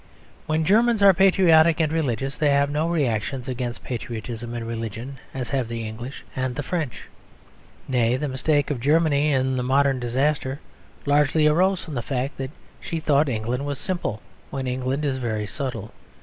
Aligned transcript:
When 0.47 0.65
Germans 0.65 1.03
are 1.03 1.13
patriotic 1.13 1.79
and 1.79 1.91
religious 1.91 2.35
they 2.35 2.49
have 2.49 2.71
no 2.71 2.89
reactions 2.89 3.47
against 3.47 3.83
patriotism 3.83 4.55
and 4.55 4.67
religion 4.67 5.19
as 5.31 5.51
have 5.51 5.67
the 5.67 5.87
English 5.87 6.25
and 6.35 6.55
the 6.55 6.63
French. 6.63 7.03
Nay, 7.87 8.17
the 8.17 8.27
mistake 8.27 8.71
of 8.71 8.79
Germany 8.79 9.31
in 9.31 9.57
the 9.57 9.61
modern 9.61 9.99
disaster 9.99 10.59
largely 11.05 11.45
arose 11.45 11.83
from 11.83 11.93
the 11.93 12.01
facts 12.01 12.37
that 12.37 12.49
she 12.79 12.99
thought 12.99 13.29
England 13.29 13.63
was 13.63 13.77
simple 13.77 14.23
when 14.49 14.65
England 14.65 15.05
is 15.05 15.17
very 15.17 15.45
subtle. 15.45 15.93